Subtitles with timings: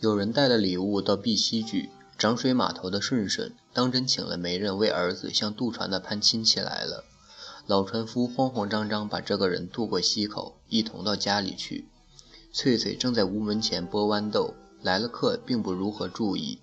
[0.00, 1.88] 有人带了礼物到碧溪居，
[2.18, 7.04] 涨水码头的顺顺当真请了媒人为儿子向渡船的攀亲戚来了。
[7.66, 11.88] 老船夫慌慌张张把这个人渡过溪口，一同到家里去。
[12.52, 16.58] 翠翠正在屋门前剥豌豆，来了客并不如何注意，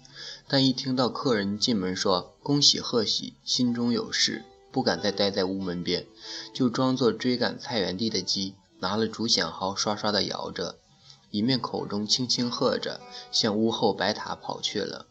[0.47, 6.05] 但一听到客人进门说恭喜贺喜，心中有事，不敢再待在屋门边，
[6.53, 10.77] 就装作追赶菜园地的鸡，拿了竹响号刷刷地摇着。
[11.33, 13.01] 一面口中轻轻喝着，
[13.31, 15.07] 向屋后白塔跑去了。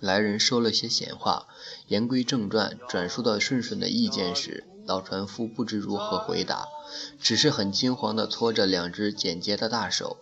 [0.00, 1.46] 来人说了些闲话，
[1.88, 6.68] 言归正传，转述到顺顺的意见时，老船夫不知如何回答，
[7.20, 10.16] 只是很惊慌地搓着两只简洁的大手，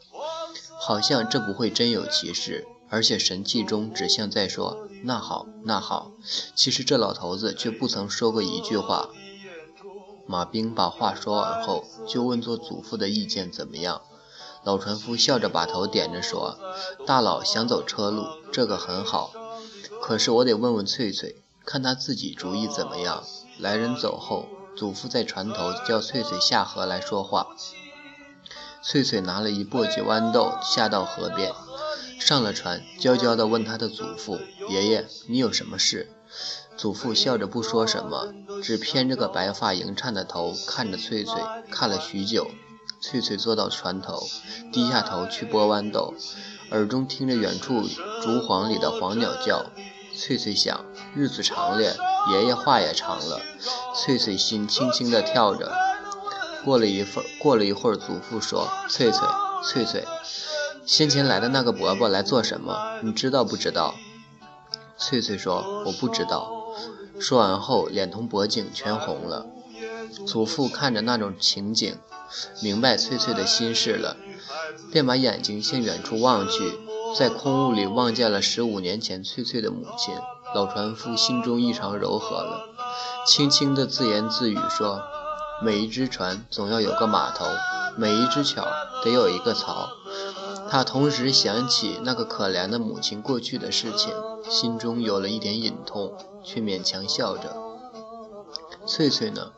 [0.80, 6.10] 好像这不会真有其事，而且神气中只像在说“那好，那好”。
[6.56, 9.10] 其实这老头子却不曾说过一句话。
[10.26, 14.02] 马兵把话说完后，就问做祖父的意见怎么样。
[14.64, 16.58] 老船夫笑着把头点着说
[17.06, 19.32] ：“大佬想走车路，这个很好。
[20.00, 23.22] 可是我得问问翠翠，看她自己主意怎么样。”
[23.60, 27.48] 来人走后，祖父在船头叫翠翠下河来说话。
[28.82, 31.52] 翠翠拿了一簸箕豌豆下到河边，
[32.18, 36.10] 上了船，娇娇地问她的祖父：“爷爷，你有什么事？”
[36.76, 41.34] 祖父笑着不说什么，只偏着个白发盈颤的头看着翠翠，
[41.70, 42.48] 看了许久。
[43.06, 44.26] 翠翠坐到船头，
[44.72, 46.14] 低下头去剥豌豆，
[46.70, 47.82] 耳中听着远处
[48.22, 49.66] 竹幌里的黄鸟叫。
[50.16, 51.96] 翠翠想，日子长了，
[52.32, 53.42] 爷爷话也长了。
[53.94, 55.70] 翠翠心轻轻地跳着。
[56.64, 59.28] 过了一会儿，过了一会儿，祖父说：“翠翠，
[59.62, 60.06] 翠翠，
[60.86, 63.00] 先前来的那个伯伯来做什么？
[63.02, 63.94] 你知道不知道？”
[64.96, 66.50] 翠翠说：“我不知道。”
[67.20, 69.44] 说完后，脸同脖颈全红了。
[70.26, 71.96] 祖父看着那种情景。
[72.62, 74.16] 明白翠翠的心事了，
[74.90, 76.78] 便把眼睛向远处望去，
[77.16, 80.14] 在空屋里望见了十五年前翠翠的母亲。
[80.54, 82.68] 老船夫心中异常柔和了，
[83.26, 85.02] 轻轻地自言自语说
[85.62, 87.44] ：“每一只船总要有个码头，
[87.96, 88.64] 每一只桥
[89.04, 89.88] 得有一个槽。”
[90.70, 94.12] 他同时想起那个可怜的母亲过去的事情，
[94.48, 97.56] 心中有了一点隐痛，却勉强笑着。
[98.86, 99.52] 翠翠呢？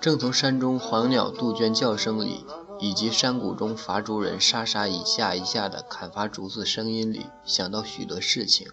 [0.00, 2.44] 正从山中黄鸟杜鹃叫声里，
[2.78, 8.68] 以及山谷中伐竹人沙沙一下一下的砍伐竹子声音里，想到许多事情：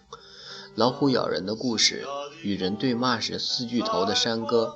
[0.76, 2.06] 老虎咬人的故事，
[2.44, 4.76] 与人对骂时四巨头的山歌，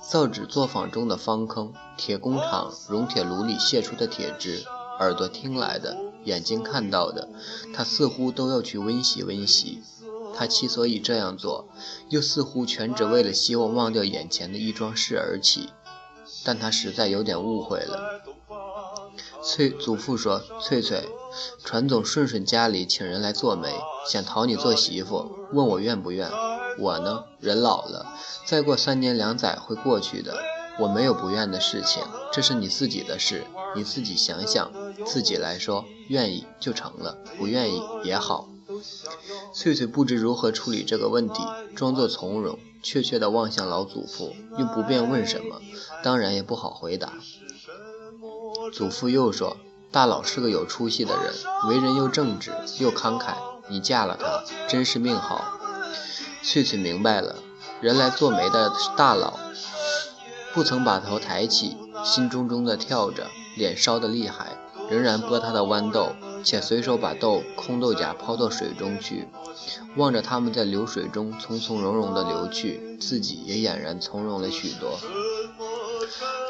[0.00, 4.64] 造纸作坊中的方坑，铁工厂熔铁炉里泄出的铁汁，
[5.00, 7.28] 耳朵听来的，眼睛看到的，
[7.74, 9.82] 他似乎都要去温习温习。
[10.36, 11.68] 他其所以这样做，
[12.10, 15.70] 又似乎全只为了希望忘掉眼前的一桩事而起，
[16.44, 18.20] 但他实在有点误会了。
[19.42, 21.08] 翠祖父说：“翠翠，
[21.64, 23.72] 船总顺顺家里请人来做媒，
[24.10, 26.28] 想讨你做媳妇，问我愿不愿。
[26.78, 28.06] 我呢，人老了，
[28.44, 30.36] 再过三年两载会过去的，
[30.78, 32.02] 我没有不愿的事情。
[32.32, 33.44] 这是你自己的事，
[33.74, 34.70] 你自己想想，
[35.06, 38.48] 自己来说，愿意就成了，不愿意也好。”
[39.52, 41.42] 翠翠不知如何处理这个问题，
[41.74, 45.60] 装作从容，怯怯地望向老祖父，又不便问什么，
[46.02, 47.12] 当然也不好回答。
[48.72, 49.56] 祖父又说
[49.92, 51.32] ：“大佬是个有出息的人，
[51.68, 53.34] 为人又正直又慷慨，
[53.68, 55.58] 你嫁了他，真是命好。”
[56.42, 57.36] 翠翠明白了，
[57.80, 59.38] 人来做媒的是大佬，
[60.52, 63.26] 不曾把头抬起，心中中的跳着，
[63.56, 64.56] 脸烧得厉害，
[64.88, 66.12] 仍然剥他的豌豆。
[66.44, 69.28] 且随手把豆空豆荚抛到水中去，
[69.96, 74.98] 望着它们在流水中从从容容地流去，自己也俨然从容了许多。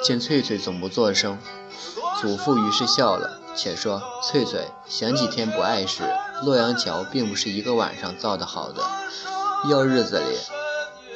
[0.03, 1.39] 见翠翠总不作声，
[2.21, 6.03] 祖父于是笑了，且说：“翠翠想几天不碍事。
[6.45, 8.83] 洛阳桥并不是一个晚上造的好的，
[9.71, 10.37] 要日子里。”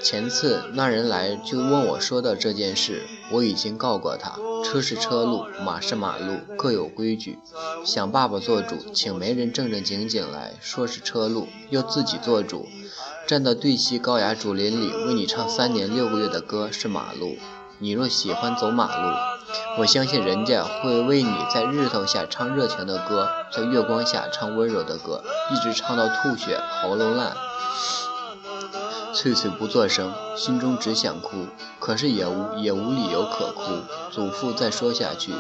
[0.03, 4.33] 前次那人来就问我说的这件事，我已经告过他。
[4.65, 7.39] 车是车路，马是马路，各有规矩。
[7.85, 12.67] 想爸爸做主，请媒人正正经经来说是车路，又自己做主，
[13.27, 17.37] 站到对西高崖竹林里为你唱三年六个月的歌是马路。
[17.79, 19.17] 你若喜欢走马路，
[19.79, 27.35] 我相信人家会为你在日头下唱热情的歌，在月光下唱温柔的歌，一直唱到吐血，喉咙烂。
[29.13, 31.47] 翠翠不作声，心中只想哭，
[31.79, 33.63] 可是也无也无理由可哭。
[34.11, 35.33] 祖父再说下去，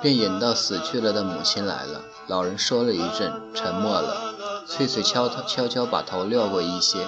[0.00, 2.02] 便引到死去了的母亲来了。
[2.28, 4.34] 老人说了一阵，沉默了。
[4.66, 7.06] 翠翠悄悄悄把头撩过一些，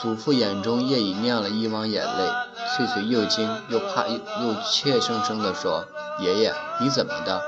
[0.00, 2.28] 祖父眼中也已酿了一汪眼泪。
[2.76, 4.20] 翠翠又惊又怕，又
[4.70, 5.86] 怯生生地说
[6.20, 7.40] ：“爷爷，你怎么的？”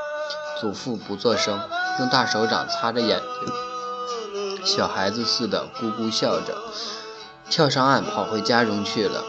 [0.61, 1.61] 祖父不作声，
[1.99, 4.65] 用大手掌擦着眼睛。
[4.65, 6.57] 小孩子似的咕咕笑着，
[7.51, 9.25] 跳上岸跑回家中去了。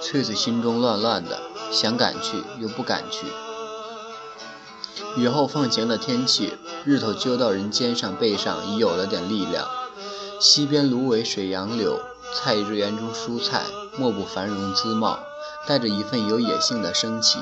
[0.00, 3.26] 翠翠心中乱乱的，想赶去又不敢去。
[5.16, 6.54] 雨后放晴的天气，
[6.84, 9.68] 日头揪到人肩上背上，已有了点力量。
[10.40, 12.00] 溪边芦苇水杨柳，
[12.34, 13.62] 菜园中蔬菜，
[13.96, 15.20] 莫不繁荣滋茂，
[15.66, 17.38] 带着一份有野性的生气。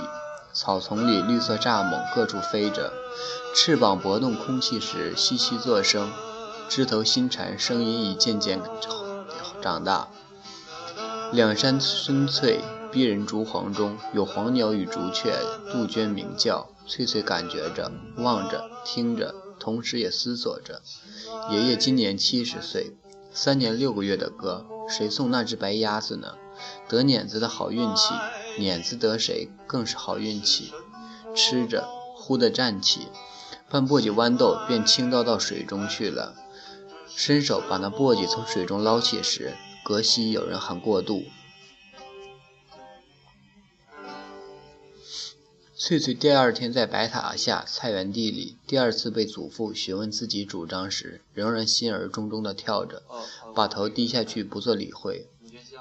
[0.53, 2.93] 草丛里绿色蚱蜢各处飞着，
[3.55, 6.11] 翅膀搏动空气时窸窸作声。
[6.69, 8.61] 枝头新蝉声音已渐渐
[9.61, 10.09] 长大。
[11.33, 12.61] 两山深翠，
[12.91, 15.35] 逼人竹黄中有黄鸟与竹雀、
[15.73, 16.69] 杜鹃鸣叫。
[16.87, 20.83] 翠翠感觉着，望着，听着，同时也思索着。
[21.51, 22.97] 爷爷今年七十岁，
[23.33, 26.35] 三年六个月的歌，谁送那只白鸭子呢？
[26.89, 28.13] 得碾子的好运气，
[28.59, 30.73] 碾子得谁更是好运气。
[31.37, 33.07] 吃着，忽地站起，
[33.71, 36.35] 半簸箕豌豆便倾倒到水中去了。
[37.17, 39.55] 伸手把那簸箕从水中捞起时，
[39.85, 41.25] 隔西有人喊过度。
[45.77, 53.03] 翠翠第二天在白塔下菜园地里，第二次被祖父询问自己主张时，仍然心儿重重地跳着，
[53.55, 55.27] 把头低下去不做理会，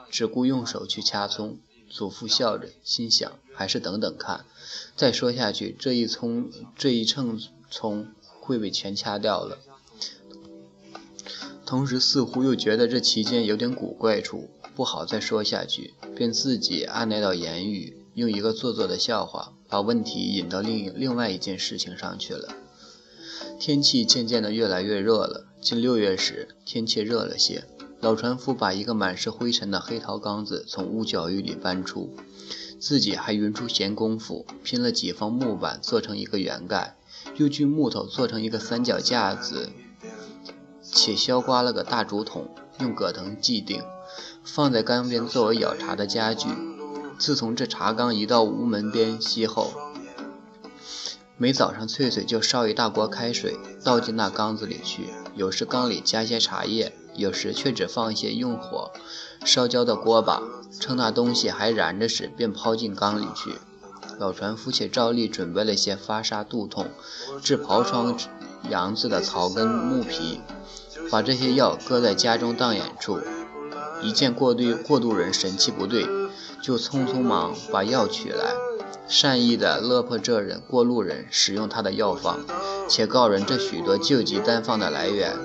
[0.10, 1.60] 只顾用手去掐葱。
[1.90, 4.46] 祖父笑着，心想还是等等看，
[4.96, 9.58] 再说下去，这一葱这一秤葱会被全掐掉了。
[11.70, 19.54] 同时，似乎又觉得这期间有点古怪处，不好再说下去，便自己按捺到言语，用一个做作的笑话。
[19.68, 22.56] 把问题引到另另外一件事情上去了。
[23.60, 25.46] 天气渐渐的越来越热了。
[25.62, 27.66] 近六月时，天气热了些。
[28.02, 32.10] 老船夫把一个满是灰尘的黑陶缸子从屋角域里搬出，
[32.80, 36.98] 自己还匀出闲工夫，拼了几方木板做成一个圆盖，
[37.38, 39.70] 又锯木头做成一个三脚架子，
[40.92, 42.48] 且削刮了个大竹筒，
[42.80, 43.84] 用葛藤系定，
[44.44, 46.48] 放在缸边作为舀茶的家具。
[47.18, 49.72] 自从这茶缸移到屋门边隙后，
[51.38, 55.10] 每早上翠翠就烧一大锅开水，倒进那缸子里去。
[55.36, 58.92] 有时缸里加些茶叶，有时却只放一些用火
[59.46, 60.42] 烧焦的锅巴，
[60.80, 63.56] 趁那东西还燃着时，便抛进缸里去。
[64.18, 66.88] 老船夫且照例准备了些发痧肚痛、
[67.42, 68.18] 治疱疮
[68.70, 70.42] 杨子的草根木皮，
[71.12, 73.20] 把这些药搁在家中当眼处。
[74.02, 76.08] 一见过渡过渡人神气不对。
[76.62, 78.54] 就匆匆忙把药取来，
[79.08, 82.40] 善意的勒破这人过路人使用他的药方，
[82.90, 85.38] 且告人这许多救急单方的来源。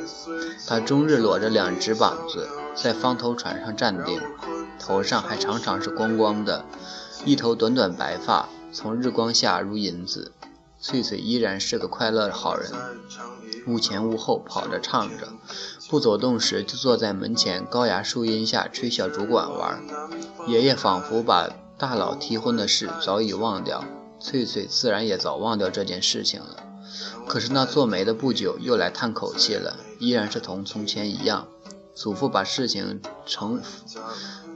[0.66, 4.20] 他终日裸着两只膀子在方头船上站定，
[4.80, 6.64] 头上还常常是光光的，
[7.24, 10.32] 一头短短白发从日光下如银子。
[10.86, 12.70] 翠翠依然是个快乐的好人，
[13.66, 15.28] 屋前屋后跑着唱着，
[15.88, 19.82] 不走动时就坐在门前高崖树荫下吹小竹管玩。
[20.46, 21.48] 爷爷仿佛把
[21.78, 23.82] 大佬提婚的事早已忘掉，
[24.20, 26.62] 翠翠自然也早忘掉这件事情了。
[27.26, 31.48] 可是那做媒的不久又来叹口气了，依然是同从前一样。
[31.94, 33.62] 祖父把事情成。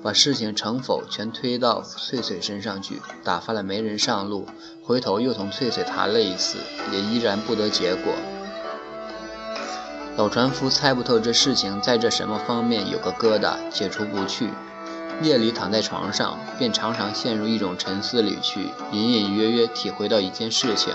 [0.03, 4.47] 把事情成否全推到翠翠身上去，打发了媒人上路，
[4.83, 6.59] 回头又同翠翠谈了一次，
[6.93, 8.13] 也依然不得结果。
[10.17, 14.51] 老船夫猜不透这事情在这什么方面有个疙瘩，解除不去。
[15.21, 20.95] 夜里躺在床上，便常常陷入一种沉思里去，隐隐约约体会到一件事情：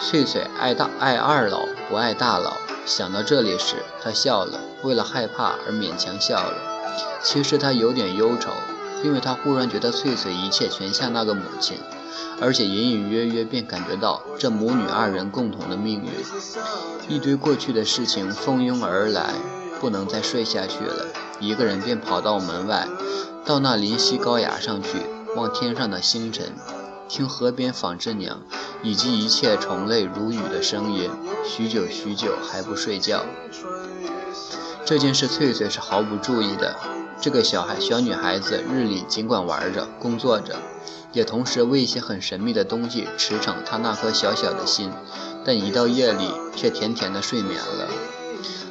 [0.00, 2.54] 翠翠爱大爱二老，不爱大佬。
[2.84, 6.73] 想到这里时，他笑了，为了害怕而勉强笑了。
[7.22, 8.50] 其实他有点忧愁，
[9.02, 11.78] 因为他忽然觉得翠翠一切全像那个母亲，
[12.40, 16.10] 而且隐隐约约便感觉到这母女二人共同的命运。
[17.08, 19.34] 一堆过去的事情蜂拥而来，
[19.80, 21.06] 不能再睡下去了，
[21.38, 22.86] 一个人便跑到门外，
[23.44, 24.98] 到那临溪高崖上去，
[25.36, 26.54] 望天上的星辰，
[27.08, 28.40] 听河边纺织娘
[28.82, 31.10] 以及一切虫类如雨的声音，
[31.46, 33.24] 许久许久还不睡觉。
[34.86, 36.76] 这件事，翠翠是毫不注意的。
[37.18, 40.56] 这个小孩、小女孩子日里尽管玩着、工作着，
[41.12, 44.90] 也同时为一些很神秘的东西驰骋她那颗小小的心。
[45.42, 47.88] 但一到夜里，却甜甜的睡眠了。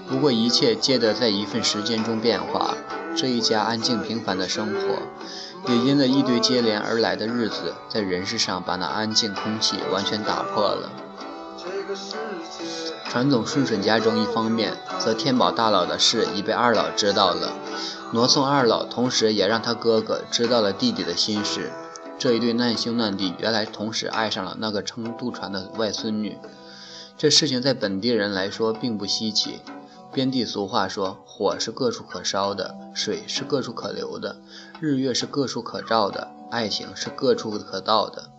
[0.07, 2.75] 不过一切皆得在一份时间中变化。
[3.15, 10.91] 这一家安静平凡的生活，也因了一堆接连而来的日子，在人世上把那安静空气完全打破了。
[13.13, 17.53] 传总顺顺家中，一方面则天宝大佬的事已被二老知道了，
[18.11, 21.71] 挪送二老，同时也让他哥哥知道了弟弟的心事。
[22.17, 26.39] 这一对难兄难弟，原来同时爱上了那个撑渡船的外孙女。
[27.15, 29.59] 这事情在本地人来说并不稀奇，
[30.11, 34.37] 边地俗话说：“火是各处可烧的，水是各处可流的，
[34.79, 38.31] 日月是各处可照的，爱情是各处可到的。”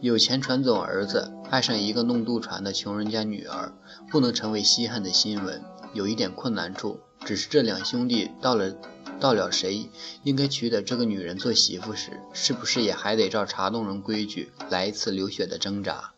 [0.00, 3.72] 有钱传总儿子爱上一个弄渡船的穷人家女儿，
[4.10, 5.62] 不能成为稀罕的新闻。
[5.92, 8.74] 有一点困难处，只是这两兄弟到了
[9.18, 9.88] 到了谁
[10.24, 16.12] 应该娶的这个女人做媳妇时，是不是也还得照茶洞人规矩来一次流血的挣扎？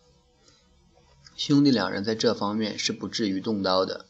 [1.36, 4.06] 兄弟两人在这方面是不至于动刀的，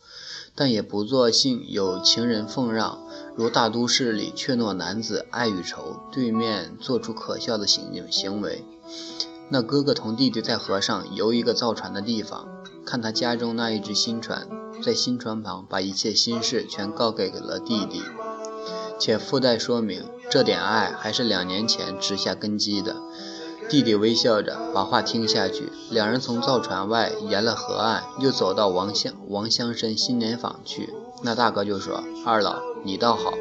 [0.55, 8.65] 但也不作性有情人奉让，如大都市里怯懦男子爱与仇对面做出可笑的行行为。
[9.51, 12.47] 那哥哥同弟弟在河上游一个造船的地方，
[12.85, 14.47] 看他家中那一只新船。
[14.83, 18.03] 在新船旁把一切心事全告给了弟弟，
[18.99, 22.97] 且附带说明这点爱还是两年前植下根基的。
[23.69, 25.73] 弟弟微笑着把话听下去。
[25.91, 30.95] 两人从造船外沿了河岸，又走到王乡王乡绅新年坊去。
[31.23, 33.33] 那大哥就说：“二老，你倒好，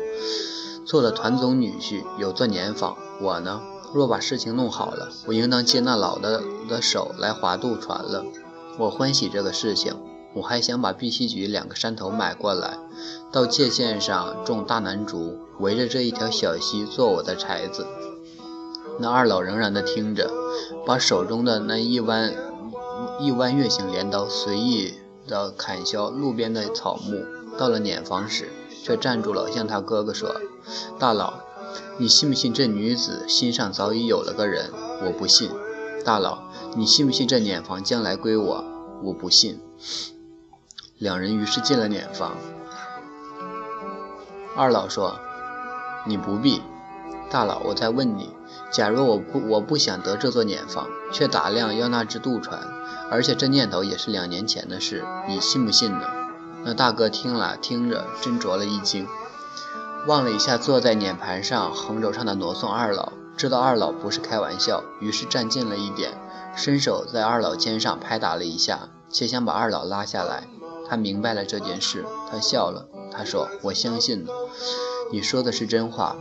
[0.86, 2.98] 做了团总女婿，有做年坊。
[3.22, 3.62] 我呢，
[3.94, 8.26] 若把事情弄好了，我应当接那老的的手来划渡船了。
[8.78, 9.96] 我欢喜这个事情。”
[10.36, 12.78] 我还想把碧溪局两个山头买过来，
[13.32, 17.88] 到界线上种大楠竹，围着这一条小溪做我的柴子。
[19.00, 20.30] 那二老仍然的听着，
[20.86, 22.36] 把手中的那一弯
[23.20, 24.94] 一弯月形镰刀随意
[25.28, 27.26] 的砍削路边的草木。
[27.58, 28.50] 到了碾房时，
[28.84, 30.40] 却站住了，向他哥哥说
[31.00, 31.34] ：“大佬，
[32.00, 34.72] 你信不信这女子心上早已有了个人？
[35.04, 35.50] 我不信。
[36.06, 36.44] 大佬，
[36.76, 38.64] 你信不信这碾房将来归我？
[39.04, 39.60] 我不信。”
[41.00, 42.38] 两人于是进了碾房。
[44.56, 45.20] 二老说
[46.08, 46.62] ：“你不必。”
[47.30, 48.30] 大佬，我再问你，
[48.72, 52.62] 假如我不我不想得这座碾房，却打量要那只渡船，
[53.12, 56.08] 而且这念头也是两年前的事，你信不信呢？
[56.64, 59.06] 那大哥听了听着，斟酌了一惊，
[60.08, 66.18] 望了一下坐在碾盘上横轴上的挪送二老，知道二老不是开玩笑，于是站近了一点，
[66.56, 70.48] 伸手在二老肩上拍打了一下，且想把二老拉下来。
[70.88, 72.88] 他明白了这件事，他笑了。
[73.12, 74.26] 他说：“我相信
[75.12, 76.16] 你说的是真话。”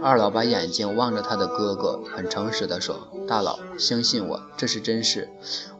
[0.00, 5.28] 二老把眼睛望着他的哥哥，很诚实地说：“大佬，相信我，这是真事。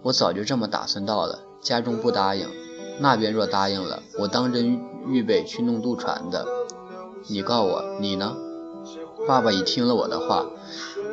[0.02, 1.38] 我早就这么打算到了。
[1.61, 2.49] 家中不答应，
[2.99, 6.45] 那边若答应了，我当真预备去弄渡船的。
[7.29, 8.37] 你告我，你呢？”
[9.29, 10.47] 爸爸已听了我的话，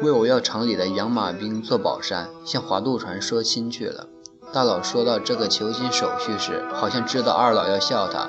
[0.02, 4.08] 为我要城里的养马兵做保山，向划渡船说亲去了。
[4.52, 8.28] 大佬说到这个求亲手续时，好像知道二老要笑他，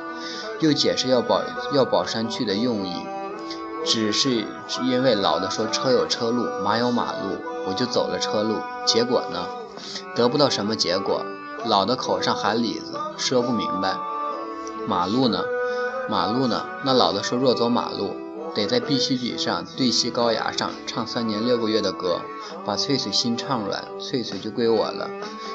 [0.61, 1.41] 又解释要保
[1.73, 2.93] 要保山去的用意，
[3.87, 4.45] 只是
[4.85, 8.57] 因为老的说车有车路，马有马路，我就走了车路。
[8.85, 9.47] 结果呢，
[10.15, 11.23] 得不到什么结果。
[11.65, 13.97] 老的口上含李子，说不明白。
[14.87, 15.43] 马路呢？
[16.11, 16.67] 马路呢？
[16.85, 18.17] 那老的说若走马路。
[18.53, 22.21] 得在碧溪举上对溪高崖上唱三年六个月的歌，
[22.67, 25.09] 把翠翠心唱软，翠翠就归我了。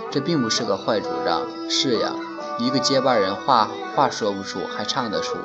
[0.09, 1.41] 这并不是个坏主张。
[1.69, 2.13] 是呀，
[2.57, 5.35] 一个接班人话话说不出，还唱得出。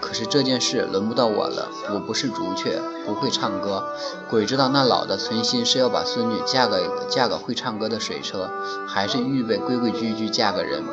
[0.00, 3.88] 可是这件事轮不到我了，我不是竹雀，不会唱歌。
[4.30, 8.48] 鬼知道那老的存心是要把孙女嫁给嫁个会唱歌的水车，
[8.86, 10.84] 还是预备规规矩矩嫁个人？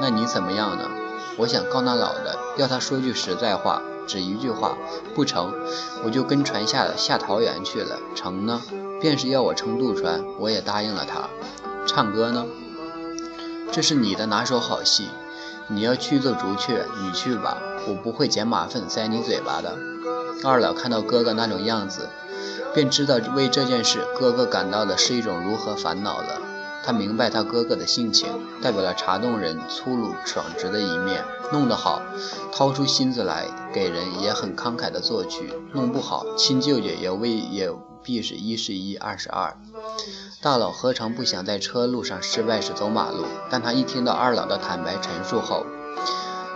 [0.00, 0.84] 那你怎么样呢？
[1.40, 3.82] 我想告那老的，要他说句实在话。
[4.06, 4.76] 只一句话，
[5.14, 5.54] 不成，
[6.04, 7.96] 我就跟船下下桃园去了。
[8.16, 8.60] 成呢，
[9.00, 11.28] 便是要我撑渡船，我也答应了他。
[11.86, 12.44] 唱歌呢，
[13.70, 15.08] 这是你的拿手好戏，
[15.68, 17.56] 你要去做竹雀，你去吧，
[17.86, 19.78] 我不会捡马粪塞你嘴巴的。
[20.44, 22.08] 二老看到哥哥那种样子，
[22.74, 26.40] 便知道为这件事哥哥感到的是一种如何烦恼了。
[26.82, 28.28] 他明白他哥哥的性情，
[28.62, 31.24] 代表了茶洞人粗鲁爽直的一面。
[31.52, 32.00] 弄得好，
[32.52, 37.70] 掏出心子来给人，也很慷慨的作曲；弄不好，亲舅舅也未也
[38.02, 39.56] 必是一是一，二是二。
[40.40, 43.26] 大佬何尝不想在车路上失败时走马路？
[43.50, 45.66] 但他一听到二老的坦白陈述后，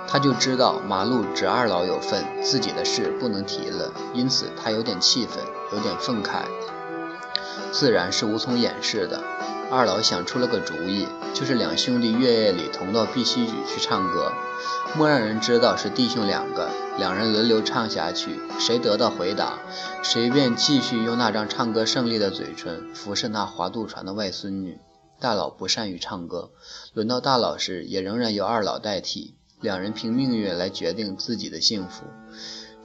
[0.06, 3.92] 他就知道马路只二老有份，自己的事不能提了。
[4.14, 6.44] 因此他有点气愤，有点愤慨，
[7.72, 9.20] 自然是无从掩饰的。
[9.70, 14.32] 二老想出了个主意，就是两兄弟月夜里同到碧溪举去唱歌，
[14.96, 16.70] 莫让人知道是弟兄两个。
[16.96, 19.58] 两人轮流唱下去，谁得到回答，
[20.02, 24.78] 谁便继续用那张唱歌胜利的嘴唇服侍那划渡船的外孙女。
[25.18, 26.50] 大佬不善于唱歌，
[26.92, 29.34] 轮到大佬时也仍然由二老代替。
[29.60, 32.04] 两人凭命运来决定自己的幸福，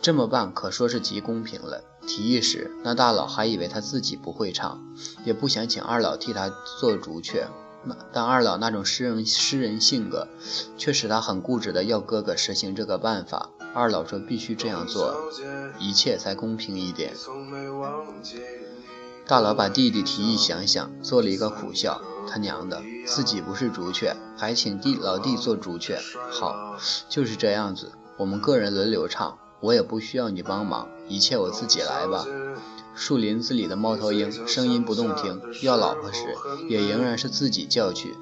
[0.01, 1.83] 这么办可说是极公平了。
[2.09, 4.83] 提议时，那大佬还以为他自己不会唱，
[5.23, 7.47] 也不想请二老替他做竹雀。
[8.11, 10.27] 但二老那种诗人诗人性格，
[10.75, 13.51] 却使他很固执的要哥哥实行这个办法。
[13.75, 15.15] 二老说必须这样做，
[15.77, 17.13] 一切才公平一点。
[19.27, 22.01] 大佬把弟弟提议想想，做了一个苦笑。
[22.27, 25.99] 他娘的，自己不是竹雀，还请弟老弟做竹雀。
[26.31, 26.75] 好，
[27.07, 32.25] 就是这样子，我们个人轮流唱，我也不需要你帮忙，一切我自己来吧。
[32.95, 36.35] 树林子里的猫头鹰声音不动听，要老婆时
[36.67, 38.15] 也仍然是自己叫去，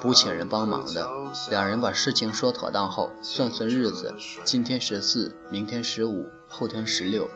[0.00, 1.08] 不请人帮忙的。
[1.50, 7.28] 两人把事情说妥当后，算算日子，今天十四，明天十五，后天十六，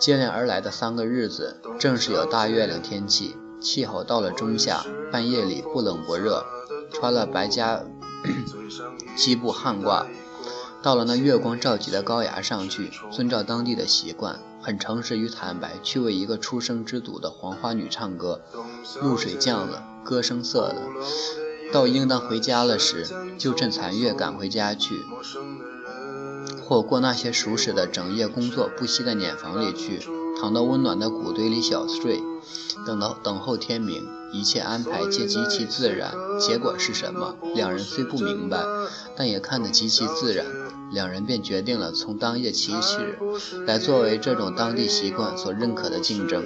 [0.00, 6.44] 接连而来的三个日子，正是有大月亮天气，气候到了中夏，半夜里不冷不热，
[6.92, 7.84] 穿了白家
[9.14, 10.04] 基布汗褂。
[10.84, 18.42] 到了那月光照极的高崖上去，遵照当地的习惯，很诚实与坦白，去为一个出生之犊的黄花女唱歌。
[19.00, 20.82] 露水降了，歌声涩了，
[21.72, 23.06] 到应当回家了时，
[23.38, 24.94] 就趁残月赶回家去，
[26.68, 30.06] 或过那些熟识的整夜工作不息的碾房里去，
[30.38, 32.20] 躺到温暖的谷堆里小睡，
[32.86, 34.06] 等到等候天明。
[34.34, 37.36] 一切安排皆极其自然，结果是什么？
[37.54, 38.60] 两人虽不明白，
[39.16, 40.44] 但也看得极其自然。
[40.94, 43.18] 两人便决定了从当夜起始，
[43.66, 46.44] 来作为这种当地习惯所认可的竞争。